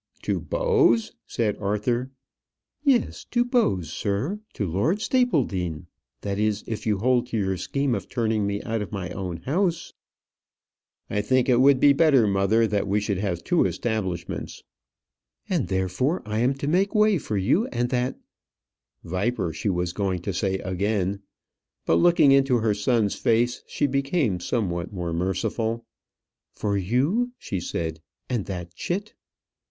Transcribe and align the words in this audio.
"To 0.23 0.39
Bowes!" 0.39 1.11
said 1.27 1.57
Arthur. 1.57 2.09
"Yes, 2.83 3.23
to 3.25 3.45
Bowes, 3.45 3.93
sir; 3.93 4.39
to 4.53 4.65
Lord 4.65 4.99
Stapledean. 4.99 5.85
That 6.21 6.39
is, 6.39 6.63
if 6.65 6.87
you 6.87 6.97
hold 6.97 7.27
to 7.27 7.37
your 7.37 7.55
scheme 7.57 7.93
of 7.93 8.09
turning 8.09 8.47
me 8.47 8.63
out 8.63 8.81
of 8.81 8.91
my 8.91 9.11
own 9.11 9.37
house." 9.43 9.93
"I 11.07 11.21
think 11.21 11.47
it 11.49 11.61
would 11.61 11.79
be 11.79 11.93
better, 11.93 12.25
mother, 12.25 12.65
that 12.65 12.87
we 12.87 12.99
should 12.99 13.19
have 13.19 13.43
two 13.43 13.63
establishments." 13.67 14.63
"And, 15.47 15.67
therefore, 15.67 16.23
I 16.25 16.39
am 16.39 16.55
to 16.55 16.67
make 16.67 16.95
way 16.95 17.19
for 17.19 17.37
you 17.37 17.67
and 17.67 17.89
that" 17.91 18.17
viper, 19.03 19.53
she 19.53 19.69
was 19.69 19.93
going 19.93 20.23
to 20.23 20.33
say 20.33 20.55
again; 20.57 21.21
but 21.85 21.97
looking 21.97 22.31
into 22.31 22.57
her 22.57 22.73
son's 22.73 23.13
face, 23.13 23.63
she 23.67 23.85
became 23.85 24.39
somewhat 24.39 24.91
more 24.91 25.13
merciful 25.13 25.85
"for 26.55 26.75
you," 26.75 27.33
she 27.37 27.59
said, 27.59 28.01
"and 28.31 28.47
that 28.47 28.73
chit!" 28.73 29.13